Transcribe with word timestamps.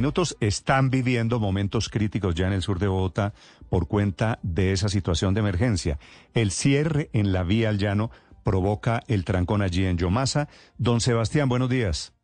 minutos. 0.00 0.34
Están 0.40 0.88
viviendo 0.88 1.38
momentos 1.40 1.90
críticos 1.90 2.34
ya 2.34 2.46
en 2.46 2.54
el 2.54 2.62
sur 2.62 2.78
de 2.78 2.88
Bogotá 2.88 3.34
por 3.68 3.86
cuenta 3.86 4.38
de 4.42 4.72
esa 4.72 4.88
situación 4.88 5.34
de 5.34 5.40
emergencia. 5.40 5.98
El 6.32 6.52
cierre 6.52 7.10
en 7.12 7.32
la 7.32 7.42
vía 7.42 7.68
al 7.68 7.76
llano 7.76 8.10
provoca 8.42 9.02
el 9.08 9.26
trancón 9.26 9.60
allí 9.60 9.84
en 9.84 9.98
Yomasa. 9.98 10.48
Don 10.78 11.02
Sebastián, 11.02 11.50
buenos 11.50 11.68
días. 11.68 12.14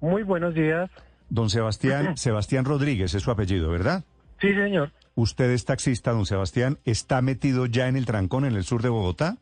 Muy 0.00 0.22
buenos 0.22 0.54
días. 0.54 0.90
Don 1.28 1.50
Sebastián, 1.50 2.16
Sebastián 2.16 2.64
Rodríguez 2.64 3.12
es 3.12 3.22
su 3.22 3.30
apellido, 3.30 3.70
¿verdad? 3.70 4.02
Sí, 4.40 4.54
señor. 4.54 4.90
Usted 5.14 5.50
es 5.50 5.66
taxista, 5.66 6.12
don 6.12 6.24
Sebastián. 6.24 6.78
¿Está 6.86 7.20
metido 7.20 7.66
ya 7.66 7.88
en 7.88 7.96
el 7.96 8.06
trancón 8.06 8.46
en 8.46 8.56
el 8.56 8.64
sur 8.64 8.80
de 8.80 8.88
Bogotá? 8.88 9.36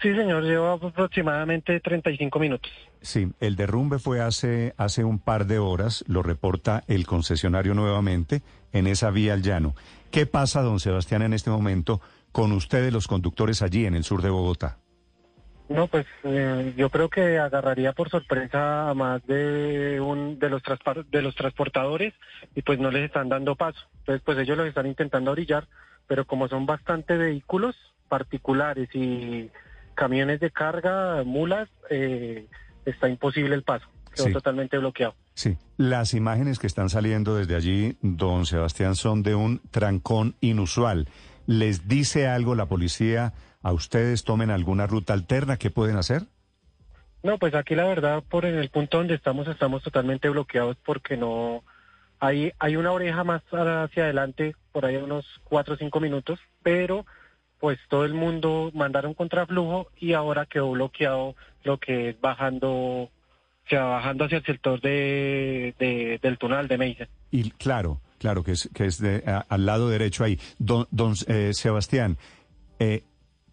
Sí, 0.00 0.14
señor, 0.14 0.44
lleva 0.44 0.72
aproximadamente 0.72 1.78
35 1.78 2.38
minutos. 2.38 2.72
Sí, 3.02 3.30
el 3.38 3.56
derrumbe 3.56 3.98
fue 3.98 4.22
hace, 4.22 4.74
hace 4.78 5.04
un 5.04 5.18
par 5.18 5.46
de 5.46 5.58
horas, 5.58 6.04
lo 6.08 6.22
reporta 6.22 6.84
el 6.86 7.06
concesionario 7.06 7.74
nuevamente, 7.74 8.42
en 8.72 8.86
esa 8.86 9.10
vía 9.10 9.34
al 9.34 9.42
llano. 9.42 9.74
¿Qué 10.10 10.24
pasa, 10.24 10.62
don 10.62 10.80
Sebastián, 10.80 11.22
en 11.22 11.34
este 11.34 11.50
momento 11.50 12.00
con 12.32 12.52
ustedes, 12.52 12.92
los 12.92 13.08
conductores 13.08 13.60
allí 13.60 13.84
en 13.84 13.94
el 13.94 14.04
sur 14.04 14.22
de 14.22 14.30
Bogotá? 14.30 14.78
No, 15.68 15.86
pues 15.86 16.06
eh, 16.24 16.72
yo 16.76 16.90
creo 16.90 17.08
que 17.08 17.38
agarraría 17.38 17.92
por 17.92 18.10
sorpresa 18.10 18.90
a 18.90 18.94
más 18.94 19.24
de 19.26 20.00
un 20.00 20.38
de 20.38 20.50
los 20.50 20.62
de 21.10 21.22
los 21.22 21.36
transportadores 21.36 22.12
y 22.56 22.62
pues 22.62 22.80
no 22.80 22.90
les 22.90 23.04
están 23.04 23.28
dando 23.28 23.54
paso. 23.54 23.78
Entonces, 23.98 24.20
pues 24.24 24.38
ellos 24.38 24.56
los 24.56 24.66
están 24.66 24.86
intentando 24.86 25.30
orillar, 25.30 25.68
pero 26.08 26.24
como 26.24 26.48
son 26.48 26.66
bastante 26.66 27.16
vehículos 27.16 27.76
particulares 28.08 28.88
y 28.94 29.48
camiones 30.00 30.40
de 30.40 30.50
carga, 30.50 31.24
mulas, 31.24 31.68
eh, 31.90 32.46
está 32.86 33.06
imposible 33.06 33.54
el 33.54 33.62
paso. 33.62 33.86
Quedó 34.16 34.32
totalmente 34.32 34.78
bloqueado. 34.78 35.14
Sí, 35.34 35.58
las 35.76 36.14
imágenes 36.14 36.58
que 36.58 36.66
están 36.66 36.88
saliendo 36.88 37.36
desde 37.36 37.54
allí, 37.54 37.98
don 38.00 38.46
Sebastián, 38.46 38.96
son 38.96 39.22
de 39.22 39.34
un 39.34 39.60
trancón 39.70 40.36
inusual. 40.40 41.06
¿Les 41.46 41.86
dice 41.86 42.28
algo 42.28 42.54
la 42.54 42.64
policía 42.64 43.34
a 43.60 43.74
ustedes? 43.74 44.24
¿Tomen 44.24 44.50
alguna 44.50 44.86
ruta 44.86 45.12
alterna? 45.12 45.58
¿Qué 45.58 45.70
pueden 45.70 45.98
hacer? 45.98 46.22
No, 47.22 47.36
pues 47.36 47.54
aquí 47.54 47.74
la 47.74 47.84
verdad, 47.84 48.24
por 48.26 48.46
en 48.46 48.56
el 48.56 48.70
punto 48.70 48.96
donde 48.96 49.16
estamos, 49.16 49.48
estamos 49.48 49.82
totalmente 49.82 50.30
bloqueados 50.30 50.78
porque 50.82 51.18
no... 51.18 51.62
Hay, 52.20 52.52
hay 52.58 52.76
una 52.76 52.92
oreja 52.92 53.22
más 53.22 53.42
hacia 53.52 54.04
adelante, 54.04 54.54
por 54.72 54.86
ahí 54.86 54.96
unos 54.96 55.26
cuatro 55.44 55.74
o 55.74 55.76
cinco 55.76 56.00
minutos, 56.00 56.38
pero 56.62 57.04
pues 57.60 57.78
todo 57.88 58.04
el 58.04 58.14
mundo 58.14 58.70
mandaron 58.74 59.14
contraflujo 59.14 59.88
y 59.98 60.14
ahora 60.14 60.46
quedó 60.46 60.70
bloqueado 60.70 61.36
lo 61.62 61.78
que 61.78 62.10
es 62.10 62.20
bajando, 62.20 62.70
o 62.70 63.10
sea, 63.68 63.84
bajando 63.84 64.24
hacia 64.24 64.38
el 64.38 64.44
sector 64.44 64.80
de, 64.80 66.18
del 66.22 66.38
túnel 66.38 66.68
de 66.68 66.78
Meisa. 66.78 67.08
Y 67.30 67.50
claro, 67.50 68.00
claro, 68.18 68.42
que 68.42 68.52
es, 68.52 68.70
que 68.74 68.86
es 68.86 68.98
de, 68.98 69.22
al 69.48 69.66
lado 69.66 69.90
derecho 69.90 70.24
ahí. 70.24 70.40
Don, 70.58 70.86
don 70.90 71.14
eh, 71.28 71.52
Sebastián, 71.52 72.16
eh, 72.78 73.04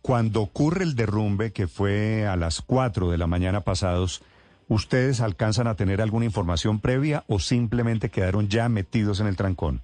cuando 0.01 0.41
ocurre 0.41 0.85
el 0.85 0.95
derrumbe, 0.95 1.51
que 1.51 1.67
fue 1.67 2.25
a 2.25 2.37
las 2.37 2.61
4 2.61 3.11
de 3.11 3.17
la 3.17 3.27
mañana 3.27 3.61
pasados, 3.61 4.23
¿ustedes 4.69 5.19
alcanzan 5.19 5.67
a 5.67 5.75
tener 5.75 6.01
alguna 6.01 6.25
información 6.25 6.79
previa 6.79 7.25
o 7.27 7.39
simplemente 7.39 8.09
quedaron 8.09 8.47
ya 8.47 8.69
metidos 8.69 9.19
en 9.19 9.27
el 9.27 9.35
trancón? 9.35 9.81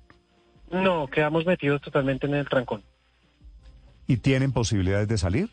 No, 0.72 1.08
quedamos 1.08 1.46
metidos 1.46 1.82
totalmente 1.82 2.26
en 2.26 2.36
el 2.36 2.48
trancón. 2.48 2.84
¿Y 4.08 4.18
tienen 4.18 4.52
posibilidades 4.52 5.08
de 5.08 5.18
salir? 5.18 5.50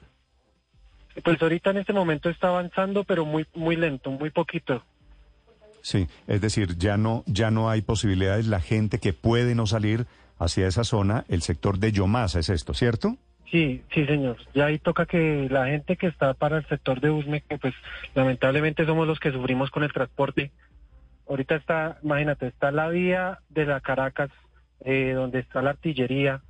Pues 1.24 1.40
ahorita 1.40 1.70
en 1.70 1.78
este 1.78 1.92
momento 1.92 2.28
está 2.28 2.48
avanzando, 2.48 3.04
pero 3.04 3.24
muy 3.24 3.46
muy 3.54 3.76
lento, 3.76 4.10
muy 4.10 4.30
poquito. 4.30 4.82
Sí, 5.82 6.08
es 6.26 6.40
decir, 6.40 6.76
ya 6.76 6.96
no 6.96 7.24
ya 7.26 7.50
no 7.50 7.70
hay 7.70 7.82
posibilidades. 7.82 8.46
La 8.46 8.60
gente 8.60 8.98
que 8.98 9.12
puede 9.12 9.54
no 9.54 9.66
salir 9.66 10.06
hacia 10.38 10.66
esa 10.66 10.84
zona, 10.84 11.24
el 11.28 11.42
sector 11.42 11.78
de 11.78 11.92
Yomasa 11.92 12.38
es 12.38 12.48
esto, 12.48 12.74
¿cierto? 12.74 13.16
Sí, 13.50 13.82
sí, 13.92 14.06
señor. 14.06 14.36
Ya 14.54 14.66
ahí 14.66 14.78
toca 14.78 15.06
que 15.06 15.48
la 15.50 15.66
gente 15.66 15.96
que 15.96 16.06
está 16.06 16.34
para 16.34 16.58
el 16.58 16.66
sector 16.68 17.00
de 17.00 17.10
Usme, 17.10 17.42
que 17.42 17.58
pues 17.58 17.74
lamentablemente 18.14 18.86
somos 18.86 19.08
los 19.08 19.18
que 19.18 19.32
sufrimos 19.32 19.70
con 19.70 19.82
el 19.82 19.92
transporte. 19.92 20.52
Ahorita 21.28 21.56
está, 21.56 21.98
imagínate, 22.02 22.46
está 22.46 22.70
la 22.70 22.88
vía 22.88 23.40
de 23.48 23.66
la 23.66 23.80
Caracas, 23.80 24.30
eh, 24.84 25.12
donde 25.14 25.40
está 25.40 25.62
la 25.62 25.70
artillería, 25.70 26.42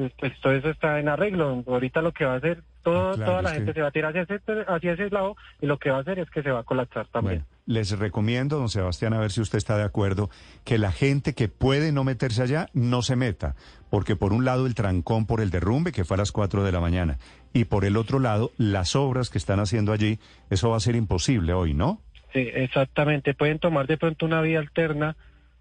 pues, 0.00 0.12
pues, 0.18 0.40
todo 0.40 0.52
eso 0.54 0.70
está 0.70 0.98
en 0.98 1.08
arreglo. 1.08 1.62
Ahorita 1.66 2.00
lo 2.00 2.12
que 2.12 2.24
va 2.24 2.34
a 2.34 2.36
hacer, 2.36 2.62
todo, 2.82 3.14
toda 3.16 3.42
la 3.42 3.50
gente 3.50 3.74
se 3.74 3.82
va 3.82 3.88
a 3.88 3.90
tirar 3.90 4.16
hacia 4.16 4.34
ese, 4.34 4.64
hacia 4.66 4.92
ese 4.92 5.10
lado 5.10 5.36
y 5.60 5.66
lo 5.66 5.78
que 5.78 5.90
va 5.90 5.98
a 5.98 6.00
hacer 6.00 6.18
es 6.18 6.30
que 6.30 6.42
se 6.42 6.50
va 6.50 6.60
a 6.60 6.64
colapsar 6.64 7.06
también. 7.08 7.44
les 7.66 7.98
recomiendo, 7.98 8.58
don 8.58 8.70
Sebastián, 8.70 9.12
a 9.12 9.20
ver 9.20 9.30
si 9.30 9.42
usted 9.42 9.58
está 9.58 9.76
de 9.76 9.84
acuerdo, 9.84 10.30
que 10.64 10.78
la 10.78 10.90
gente 10.90 11.34
que 11.34 11.48
puede 11.48 11.92
no 11.92 12.02
meterse 12.02 12.42
allá 12.42 12.68
no 12.72 13.02
se 13.02 13.14
meta, 13.14 13.56
porque 13.90 14.16
por 14.16 14.32
un 14.32 14.46
lado 14.46 14.66
el 14.66 14.74
trancón 14.74 15.26
por 15.26 15.42
el 15.42 15.50
derrumbe, 15.50 15.92
que 15.92 16.04
fue 16.04 16.14
a 16.14 16.18
las 16.18 16.32
4 16.32 16.64
de 16.64 16.72
la 16.72 16.80
mañana, 16.80 17.18
y 17.52 17.64
por 17.64 17.84
el 17.84 17.98
otro 17.98 18.20
lado 18.20 18.52
las 18.56 18.96
obras 18.96 19.28
que 19.28 19.36
están 19.36 19.60
haciendo 19.60 19.92
allí, 19.92 20.18
eso 20.48 20.70
va 20.70 20.78
a 20.78 20.80
ser 20.80 20.96
imposible 20.96 21.52
hoy, 21.52 21.74
¿no? 21.74 22.00
Sí, 22.32 22.48
exactamente. 22.54 23.34
Pueden 23.34 23.58
tomar 23.58 23.86
de 23.86 23.98
pronto 23.98 24.24
una 24.24 24.40
vía 24.40 24.60
alterna, 24.60 25.16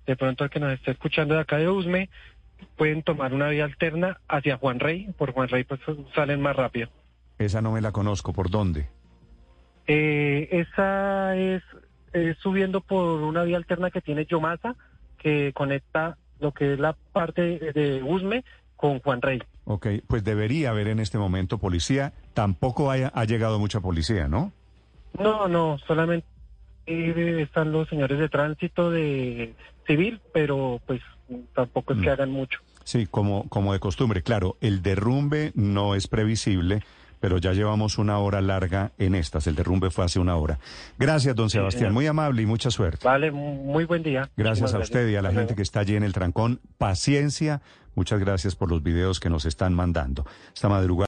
de 0.07 0.15
pronto 0.15 0.45
el 0.45 0.49
que 0.49 0.61
nos 0.61 0.71
esté 0.71 0.91
escuchando 0.91 1.33
de 1.33 1.41
acá 1.41 1.57
de 1.57 1.67
Usme, 1.67 2.09
pueden 2.77 3.03
tomar 3.03 3.33
una 3.33 3.49
vía 3.49 3.65
alterna 3.65 4.19
hacia 4.27 4.57
Juan 4.57 4.79
Rey. 4.79 5.09
Por 5.17 5.33
Juan 5.33 5.49
Rey 5.49 5.63
pues 5.63 5.79
salen 6.15 6.41
más 6.41 6.55
rápido. 6.55 6.89
Esa 7.37 7.61
no 7.61 7.71
me 7.71 7.81
la 7.81 7.91
conozco. 7.91 8.33
¿Por 8.33 8.49
dónde? 8.49 8.87
Eh, 9.87 10.47
esa 10.51 11.35
es, 11.35 11.63
subiendo 12.39 12.81
por 12.81 13.21
una 13.21 13.43
vía 13.43 13.57
alterna 13.57 13.89
que 13.89 14.01
tiene 14.01 14.25
Yomasa, 14.25 14.75
que 15.17 15.51
conecta 15.53 16.17
lo 16.39 16.53
que 16.53 16.73
es 16.73 16.79
la 16.79 16.95
parte 17.11 17.41
de 17.73 18.03
Usme 18.03 18.43
con 18.75 18.99
Juan 18.99 19.21
Rey. 19.21 19.41
Ok, 19.65 19.87
pues 20.07 20.23
debería 20.23 20.71
haber 20.71 20.87
en 20.87 20.99
este 20.99 21.17
momento 21.17 21.57
policía. 21.57 22.13
Tampoco 22.33 22.91
haya, 22.91 23.11
ha 23.13 23.25
llegado 23.25 23.59
mucha 23.59 23.81
policía, 23.81 24.27
¿no? 24.27 24.51
No, 25.17 25.47
no, 25.47 25.77
solamente 25.85 26.25
están 26.85 27.71
los 27.71 27.87
señores 27.89 28.19
de 28.19 28.29
tránsito 28.29 28.89
de 28.89 29.53
civil, 29.85 30.21
pero 30.33 30.81
pues 30.85 31.01
tampoco 31.53 31.93
es 31.93 31.99
que 31.99 32.07
mm. 32.07 32.11
hagan 32.11 32.31
mucho. 32.31 32.59
Sí, 32.83 33.05
como, 33.05 33.47
como 33.49 33.73
de 33.73 33.79
costumbre, 33.79 34.23
claro, 34.23 34.57
el 34.61 34.81
derrumbe 34.81 35.51
no 35.55 35.95
es 35.95 36.07
previsible, 36.07 36.81
pero 37.19 37.37
ya 37.37 37.53
llevamos 37.53 37.97
una 37.97 38.17
hora 38.17 38.41
larga 38.41 38.91
en 38.97 39.15
estas. 39.15 39.47
El 39.47 39.55
derrumbe 39.55 39.89
fue 39.89 40.05
hace 40.05 40.19
una 40.19 40.35
hora. 40.35 40.59
Gracias, 40.97 41.35
don 41.35 41.49
Sebastián. 41.49 41.93
muy 41.93 42.07
amable 42.07 42.41
y 42.41 42.45
mucha 42.45 42.71
suerte. 42.71 43.05
Vale, 43.05 43.31
muy 43.31 43.85
buen 43.85 44.03
día. 44.03 44.29
Gracias 44.37 44.73
a 44.73 44.79
usted 44.79 45.07
y 45.09 45.15
a 45.15 45.21
la 45.21 45.31
gente 45.31 45.55
que 45.55 45.61
está 45.61 45.81
allí 45.81 45.95
en 45.95 46.03
el 46.03 46.13
trancón. 46.13 46.61
Paciencia. 46.77 47.61
Muchas 47.95 48.19
gracias 48.19 48.55
por 48.55 48.69
los 48.69 48.81
videos 48.81 49.19
que 49.19 49.29
nos 49.29 49.45
están 49.45 49.73
mandando. 49.73 50.25
Esta 50.53 50.69
madrugada. 50.69 50.97